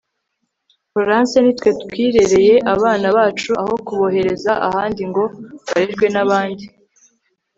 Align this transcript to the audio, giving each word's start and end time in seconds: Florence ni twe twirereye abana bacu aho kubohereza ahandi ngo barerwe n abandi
Florence 0.89 1.37
ni 1.41 1.53
twe 1.59 1.69
twirereye 1.81 2.55
abana 2.73 3.07
bacu 3.17 3.51
aho 3.61 3.73
kubohereza 3.85 4.51
ahandi 4.67 5.01
ngo 5.09 5.23
barerwe 5.69 6.05
n 6.13 6.17
abandi 6.23 6.65